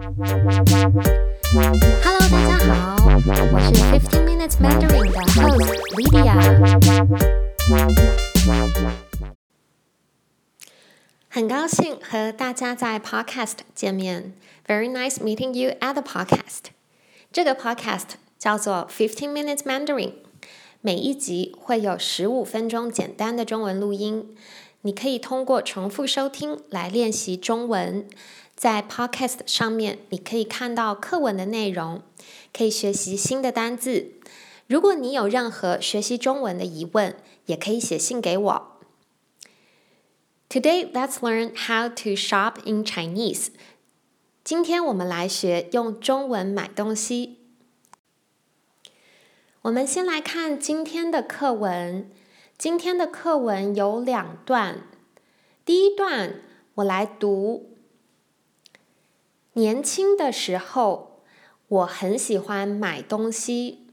[0.00, 0.62] Hello，大家
[2.04, 2.94] 好，
[3.52, 6.38] 我是 Fifteen Minutes Mandarin 的 host Lydia。
[11.28, 14.34] 很高兴和大家在 Podcast 见面
[14.68, 16.66] ，Very nice meeting you at the podcast。
[17.32, 20.12] 这个 Podcast 叫做 Fifteen Minutes Mandarin，
[20.80, 24.36] 每一集会有十五分钟简单的中文录音，
[24.82, 28.06] 你可以通过重复收听来练习中文。
[28.58, 32.02] 在 Podcast 上面，你可以看到课文的内容，
[32.52, 34.14] 可以学习新的单字。
[34.66, 37.14] 如果你有任何学习中文的疑问，
[37.46, 38.80] 也可以写信给我。
[40.48, 43.50] Today, let's learn how to shop in Chinese.
[44.42, 47.38] 今天我们来学用中文买东西。
[49.62, 52.10] 我们先来看今天的课文。
[52.58, 54.82] 今天的课文有两段，
[55.64, 56.40] 第一段
[56.74, 57.77] 我来读。
[59.58, 61.24] 年轻的时候，
[61.66, 63.88] 我很喜欢买东西，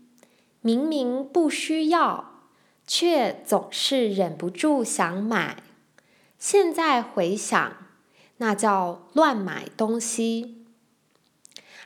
[0.61, 2.43] 明明不需要，
[2.85, 5.63] 却总是忍不住想买。
[6.37, 7.77] 现在回想，
[8.37, 10.67] 那叫乱买东西。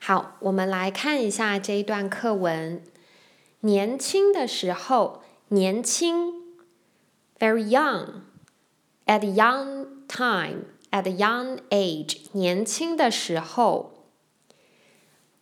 [0.02, 2.84] 好，我们来看一下这一段课文。
[3.62, 6.34] 年轻的时候，年轻
[7.40, 10.66] ，very young，at young time。
[10.91, 14.07] At a young age，年轻的时候，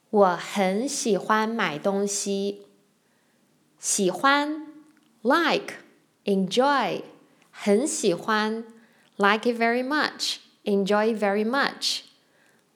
[0.08, 2.66] 我很喜欢买东西。
[3.78, 4.66] 喜欢，
[5.22, 7.02] like，enjoy，
[7.50, 8.64] 很喜欢，
[9.16, 12.00] like it very much，enjoy it very much。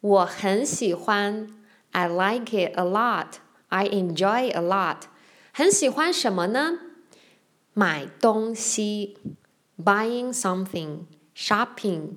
[0.00, 1.48] 我很喜欢，
[1.92, 5.02] I like it a lot，I enjoy a lot。
[5.52, 6.78] 很喜欢什么呢？
[7.72, 9.16] 买东西，
[9.82, 12.16] buying something，shopping。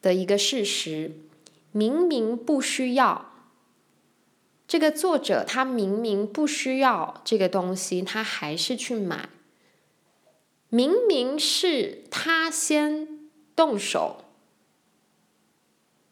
[0.00, 1.12] 的一个事实，
[1.72, 3.32] 明明不需要
[4.66, 9.28] 这个作者，他明明不需要这个东西，他还是去买。
[10.68, 14.24] 明明是他先动手，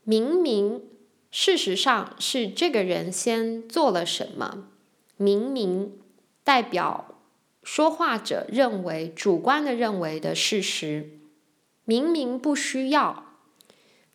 [0.03, 0.82] 明明
[1.31, 4.69] 事实上是这个人先做了什么，
[5.16, 5.93] 明明
[6.43, 7.15] 代表。
[7.62, 11.21] 说话者认为主观的认为的事实，
[11.84, 13.28] 明明不需要，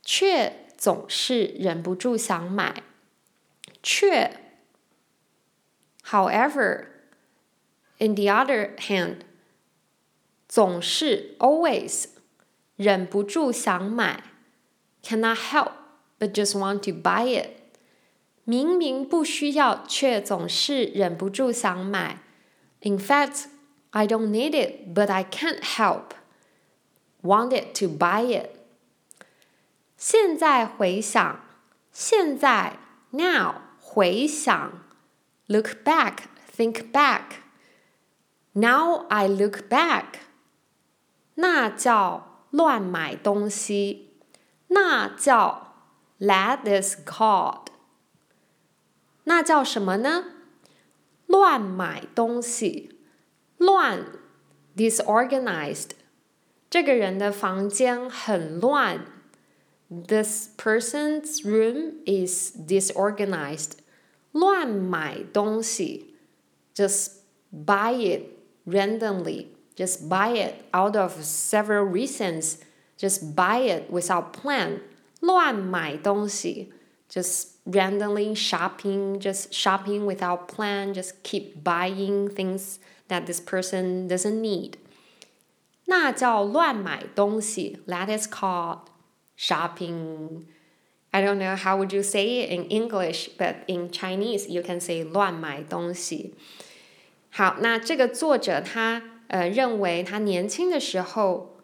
[0.03, 2.83] 却总是忍不住想买。
[3.83, 4.37] 却，
[6.05, 9.19] however，in the other hand，
[10.49, 12.07] 总是 always
[12.77, 14.25] 忍不住想买，
[15.03, 15.73] cannot help
[16.19, 17.51] but just want to buy it。
[18.45, 22.23] 明明不需要，却总是忍不住想买。
[22.81, 23.47] In fact,
[23.91, 26.13] I don't need it, but I can't help
[27.23, 28.51] wanted to buy it.
[30.06, 31.40] 现在回想，
[31.94, 32.78] 现在
[33.12, 34.84] now 回想
[35.48, 37.22] ，look back, think back.
[38.52, 40.16] Now I look back，
[41.36, 44.18] 那叫乱买东西，
[44.68, 45.74] 那叫
[46.20, 47.68] that is called，
[49.24, 50.26] 那叫什么呢？
[51.28, 53.00] 乱买东西，
[53.56, 54.06] 乱
[54.76, 55.92] ，disorganized。
[56.70, 59.06] 这个人的房间很乱。
[59.93, 63.79] This person's room is disorganized。
[64.33, 66.15] 乱买东西，
[66.75, 69.47] just buy it randomly.
[69.75, 72.59] Just buy it out of several reasons.
[72.99, 74.81] Just buy it without plan.
[75.21, 76.73] 乱买东西，
[77.09, 84.75] just randomly shopping, just shopping without plan, just keep buying things that this person doesn't need.
[85.87, 87.79] 那叫乱买东西.
[87.87, 88.81] That is called
[89.38, 90.46] shopping.
[91.12, 94.80] I don't know how would you say it in English, but in Chinese you can
[94.80, 96.34] say 乱买东西。
[97.30, 101.58] 好，那这个作者他呃认为他年轻的时候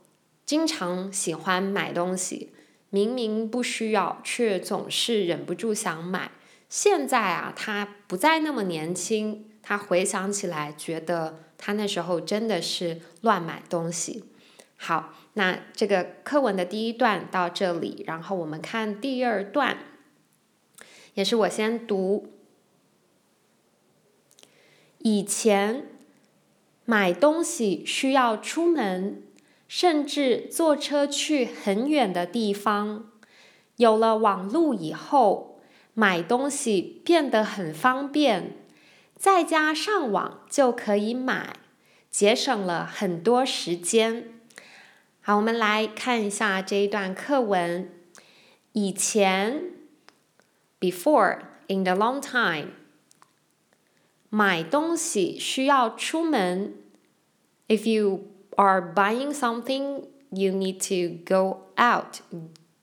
[0.46, 2.52] 经常喜欢买东西。
[2.92, 6.32] 明明不需要，却总是忍不住想买。
[6.70, 14.24] 现在啊，他不再那么年轻，他回想起来，觉得他那时候真的是乱买东西。
[14.76, 19.78] 好，那这个课文的第一段到这里，然后我们看第二段。
[21.14, 22.34] 也是我先读。
[24.98, 25.86] 以前
[26.84, 29.24] 买东西需要出门，
[29.70, 33.10] 甚至坐车去很远的地方。
[33.78, 35.62] 有了网络以后，
[35.94, 38.58] 买东西变得很方便，
[39.16, 41.56] 在家上网就可以买，
[42.10, 44.39] 节省了很多时间。
[45.29, 47.91] 好，我们来看一下这一段课文。
[48.73, 49.71] 以前，
[50.81, 52.71] before in the long time，
[54.29, 56.75] 买东西需要出门。
[57.69, 58.25] If you
[58.57, 62.21] are buying something, you need to go out,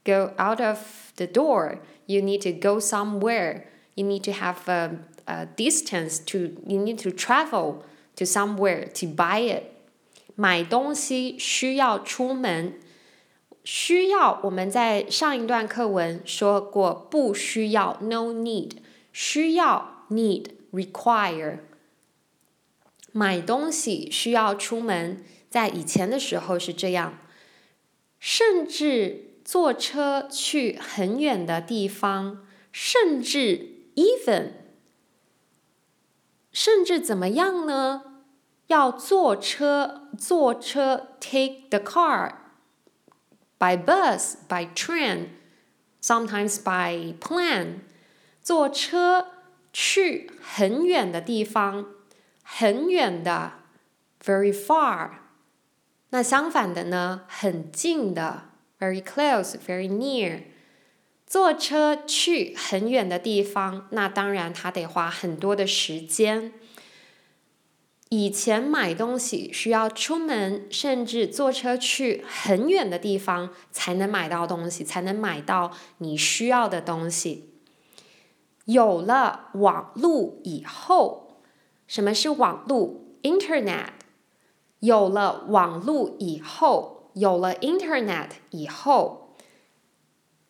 [0.04, 0.80] go out of
[1.18, 1.80] the door.
[2.08, 3.66] You need to go somewhere.
[3.96, 6.56] You need to have a, a distance to.
[6.66, 7.84] You need to travel
[8.16, 9.64] to somewhere to buy it.
[10.37, 12.79] 买东西需要出门。
[13.65, 18.77] 需要我们在上一段课文说过，不需要 no need，
[19.13, 21.59] 需要 need require。
[23.11, 27.19] 买东西需要出门，在以前的时候是这样，
[28.21, 34.51] 甚至坐车去很远的地方，甚至 even，
[36.53, 38.16] 甚至怎么样呢？
[38.67, 42.33] 要坐车，坐车 take the car。
[43.59, 45.29] by bus, by train,
[46.03, 47.81] sometimes by plane，
[48.43, 49.29] 坐车
[49.73, 51.87] 去很远的地方，
[52.43, 53.53] 很远的
[54.23, 55.11] ，very far。
[56.11, 60.43] 那相反的呢，很近的，very close, very near。
[61.27, 66.53] 坐车去很远的地方，那当然它得花很多的时间。
[68.09, 77.51] 以前买东西需要出门，甚至坐车去很远的地方才能买到东西，才能买到你需要的东西。
[78.67, 81.41] 有了网络以后，
[81.89, 83.89] 什么是网络？Internet。
[84.79, 89.35] 有了网络以后，有了 Internet 以后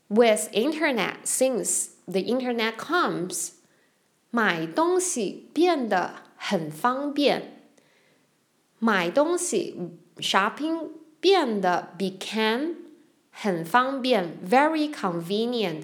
[0.09, 3.53] ，With Internet since the Internet comes，
[4.31, 6.26] 买东西变得。
[6.37, 7.71] 很方便，
[8.79, 9.75] 买东西
[10.19, 10.91] shopping
[11.21, 12.75] 变得 became
[13.31, 15.83] 很方便 very convenient。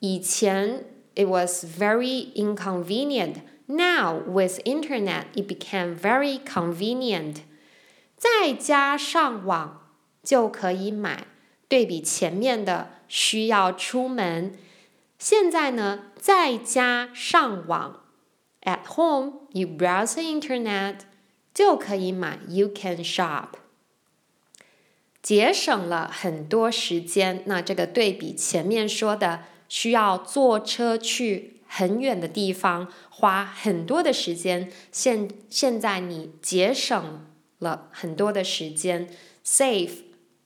[0.00, 3.36] 以前 it was very inconvenient.
[3.66, 7.42] Now with internet it became very convenient.
[8.16, 9.90] 再加上网
[10.22, 11.26] 就可以买，
[11.68, 14.58] 对比前面的需要出门，
[15.18, 17.99] 现在呢在家上网。
[18.62, 20.96] At home, you browse the internet
[21.54, 23.48] 就可以买，you can shop，
[25.22, 27.42] 节省了很多时间。
[27.46, 34.70] 那这个对比前面说的，需要坐车去很远的地方，花很多的时间。
[34.92, 37.26] 现现在你节省
[37.58, 39.08] 了很多的时间
[39.44, 40.02] ，save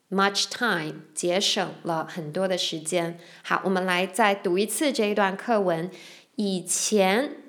[0.09, 3.19] much time，节省了很多的时间。
[3.43, 5.91] 好，我们来再读一次这一段课文。
[6.37, 7.44] 以前。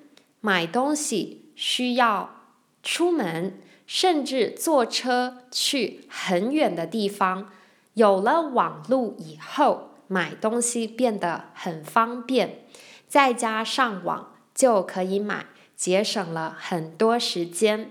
[0.45, 2.51] 买东西需要
[2.83, 7.49] 出门，甚至坐车去很远的地方。
[7.95, 12.59] 有了网络以后，买东西变得很方便，
[13.07, 17.89] 在家上网就可以买，节省了很多时间。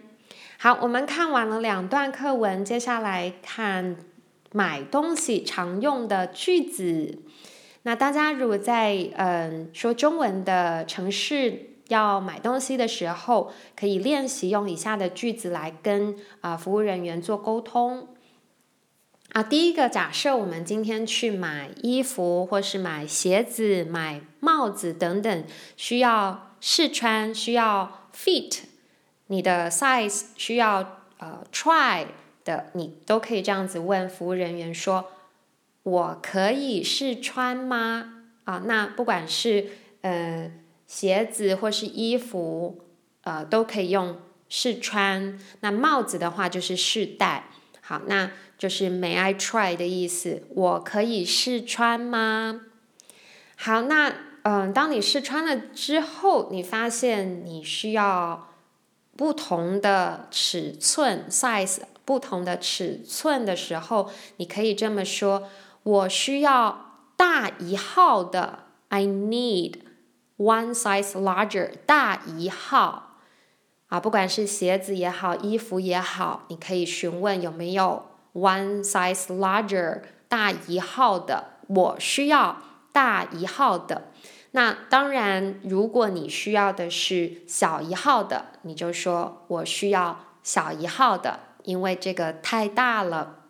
[0.57, 3.97] 好，我们看完了两段课文，接下来看
[4.53, 7.19] 买东西常用的句子。
[7.83, 11.74] 那大家如果在嗯说中文的城市。
[11.89, 18.09] 要买东西的时候，可以练习用以下的句子来跟啊服务人员做沟通。
[19.33, 25.45] 啊，第一个假设我们今天去买衣服，或是买鞋子、买帽子等等，
[25.77, 28.61] 需要试穿，需要 fit
[29.27, 32.07] 你的 size，需要呃 try
[32.45, 35.07] 的，你都可以这样子问服务人员说
[35.83, 39.67] ：“我可以试穿吗？”啊，那不管是
[40.01, 40.51] 呃。
[40.87, 42.81] 鞋子或是衣服，
[43.23, 45.39] 呃，都可以用试穿。
[45.61, 47.51] 那帽子的话就是试戴。
[47.81, 50.45] 好，那就是 May I try 的意思。
[50.51, 52.61] 我可以试穿吗？
[53.57, 58.49] 好，那嗯，当你试穿了之后，你发现你需要
[59.17, 65.49] 不同的尺寸 size，不同的尺寸的时候，你可以这么说：
[65.83, 68.61] 我需要大一号的。
[68.89, 69.75] I need。
[70.37, 73.19] One size larger，大一号
[73.89, 81.51] 啊，不管是鞋子也好，衣服也好，你可以询问有没有 one size larger 大一号的。
[81.69, 82.63] 我需要
[82.93, 84.11] 大一号的。
[84.51, 93.41] 那当然，如果你需要的是小一号的，你就说我需要小一号的，因为这个太大了。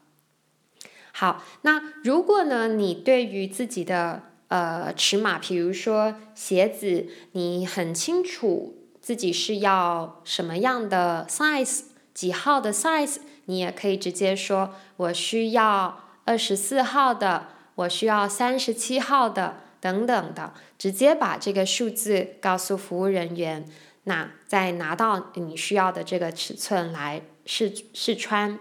[1.13, 4.23] 好，那如果呢，你对于自己的
[4.55, 11.81] 呃尺码，比如说鞋子，你很清楚自己是要什么样的 size，
[12.15, 19.57] 几号的 size，你也可以直接说我需要二十四号的，我需要三十七号的。
[19.85, 23.67] 等等的，直接把这个数字告诉服务人员，
[24.05, 28.59] 那再拿到你需要的这个尺寸来试试穿。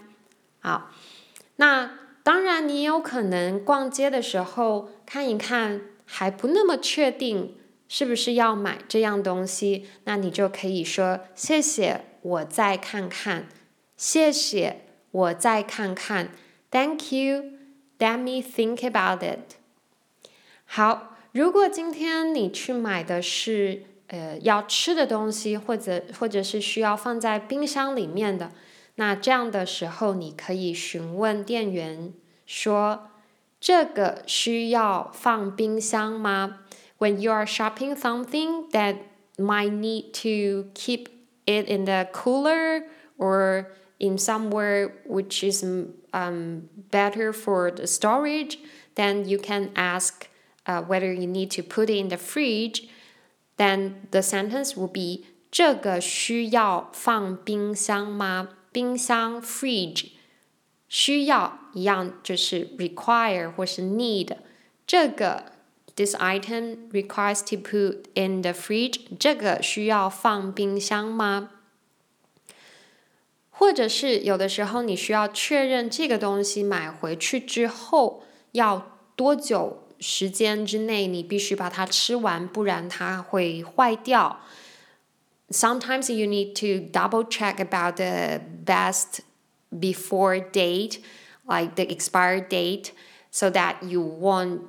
[0.60, 0.90] 好，
[1.56, 1.92] 那
[2.24, 13.46] 当然你有可能逛街的时候看一看还不那么确定是不是要买这样东西，那你就可以说谢谢，我再看看。
[13.96, 14.80] 谢谢，
[15.12, 16.30] 我再看看。
[16.70, 17.52] Thank you.
[17.98, 19.56] Let me think about it.
[20.64, 21.12] 好。
[21.32, 28.52] 如果今天你去买的是呃要吃的东西，或者或者是需要放在冰箱里面的，
[28.95, 32.13] 那这样的时候你可以询问店员
[32.45, 32.99] 说：“
[33.59, 36.59] 这个需要放冰箱吗？”
[36.99, 38.97] When you are shopping something that
[39.37, 41.07] might need to keep
[41.45, 42.83] it in the cooler
[43.17, 43.67] or
[43.99, 45.63] in somewhere which is
[46.11, 48.57] um better for the storage,
[48.95, 50.27] then you can ask
[50.65, 52.89] uh, whether you need to put it in the fridge,
[53.57, 58.49] then the sentence will be 这个需要放冰箱吗？
[58.74, 60.08] 冰箱 fridge
[60.88, 64.36] 需要一样就是 require 或是 need。
[64.84, 65.52] 这个
[65.94, 69.02] this item requires to put in the fridge。
[69.16, 71.50] 这个需要放冰箱吗？
[73.50, 84.40] 或者是有的时候你需要确认这个东西买回去之后要多久时间之内你必须把它吃完，不然它会坏掉。
[85.53, 89.21] Sometimes you need to double check about the best
[89.71, 91.03] before date,
[91.47, 92.91] like the expired date,
[93.31, 94.61] so that you won't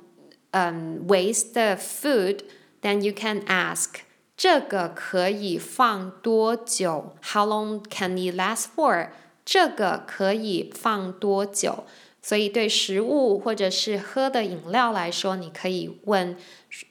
[0.53, 2.43] um, waste the food.
[2.81, 4.01] Then you can ask.
[4.35, 7.15] 这个可以放多久？
[7.21, 9.09] How long can it last for？
[9.45, 11.83] 这个可以放多久？
[12.23, 16.35] 所以，对食物或者是喝的饮料来说，你可以问：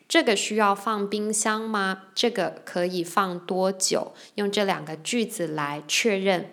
[0.07, 2.03] 这个需要放冰箱吗？
[2.13, 4.13] 这个可以放多久？
[4.35, 6.51] 用这两个句子来确认。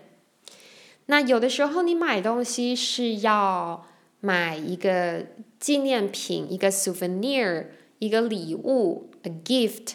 [1.06, 3.86] 那有的时候，你买东西是要
[4.20, 5.26] 买一个
[5.58, 7.66] 纪念品，一个 souvenir，
[7.98, 9.94] 一个礼物，a gift，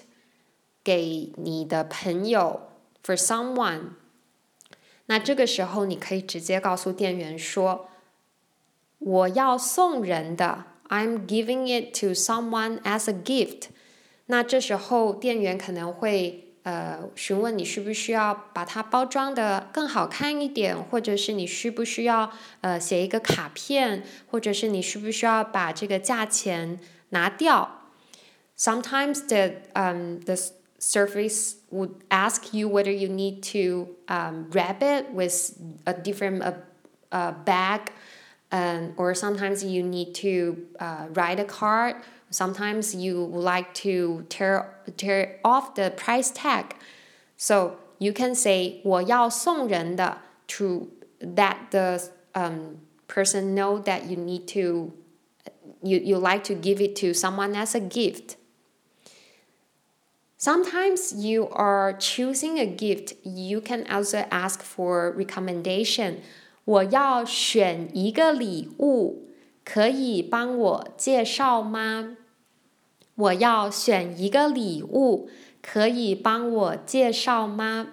[0.84, 2.70] 给你的朋友
[3.04, 3.92] ，for someone。
[5.08, 7.90] 那这个时候，你可以直接告诉店员说。
[9.00, 13.69] 我要送人的 ，I'm giving it to someone as a gift。
[14.27, 26.79] 那这时候店员可能会呃询问你需不需要把它包装的更好看一点，或者是你需不需要呃写一个卡片，或者是你需不需要把这个价钱
[27.11, 27.81] 拿掉。
[28.57, 30.37] Sometimes the um the
[30.79, 35.53] service would ask you whether you need to um wrap it with
[35.85, 36.55] a different uh,
[37.11, 37.87] uh bag
[38.53, 41.97] um, or sometimes you need to uh, write a card.
[42.31, 46.77] Sometimes you would like to tear tear off the price tag.
[47.37, 50.19] So you can say 我要送人的
[50.49, 50.89] to
[51.21, 52.01] that the
[52.35, 52.79] um,
[53.09, 54.93] person know that you need to
[55.83, 58.37] you, you like to give it to someone as a gift.
[60.37, 66.21] Sometimes you are choosing a gift, you can also ask for recommendation
[66.68, 69.30] 我要选一个礼物，
[69.64, 72.18] 可以帮我介绍吗？
[73.16, 75.30] 我要选一个礼物，
[75.62, 77.88] 可以帮我介绍吗？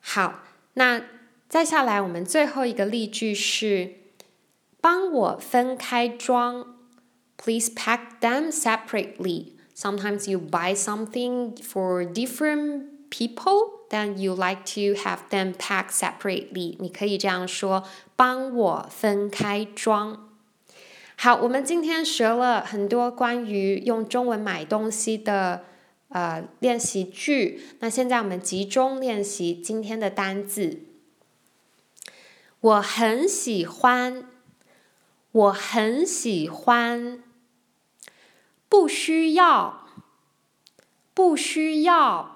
[0.00, 1.04] 好，那
[1.50, 3.96] 再下来我们最后一个例句是：
[4.80, 6.78] 帮我分开装。
[7.36, 9.52] Please pack them separately.
[9.76, 13.84] Sometimes you buy something for different people.
[13.94, 16.76] then you like to have them packed separately。
[16.80, 17.84] 你可以这样说：
[18.16, 20.28] 帮我分开装。
[21.16, 25.64] 好，我们今天学了很多关于用中文买东西的
[26.08, 27.62] 呃练习句。
[27.78, 30.80] 那现在我们集中练习今天的单字。
[32.60, 34.28] 我很喜欢，
[35.30, 37.22] 我很喜欢。
[38.68, 39.86] 不需要，
[41.12, 42.33] 不需要。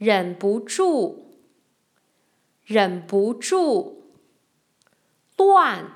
[0.00, 1.26] 忍不住，
[2.64, 4.14] 忍不住，
[5.36, 5.92] 乱，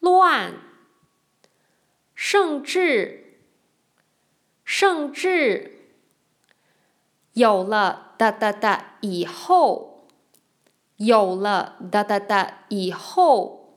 [0.00, 0.54] 乱，
[2.14, 3.36] 甚至，
[4.64, 5.90] 甚至
[7.34, 10.08] 有了哒哒哒以后，
[10.96, 13.76] 有了哒哒哒以后，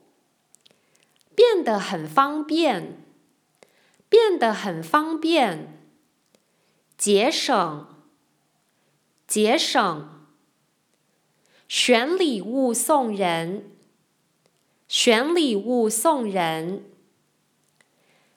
[1.34, 2.96] 变得很方便，
[4.08, 5.78] 变得很方便，
[6.96, 7.89] 节省，
[9.30, 10.08] 节省。
[11.68, 13.70] 选礼物送人，
[14.88, 16.84] 选礼物送人。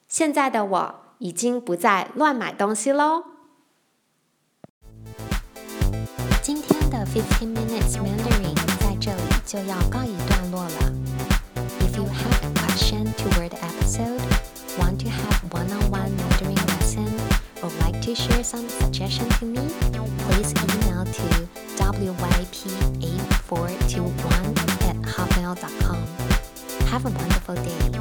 [0.08, 3.24] 现在的我已经不再乱买东西喽。
[6.44, 10.94] 今天的 Fifteen Minutes Mandarin 在这里就要告一段落了。
[11.80, 14.22] If you have a question toward the episode,
[14.78, 16.53] want to have one-on-one mandarin.
[18.04, 19.66] To share some suggestion to me,
[20.28, 24.58] please email to wyp8421
[24.90, 26.06] at hotmail.com.
[26.88, 27.94] Have a wonderful day.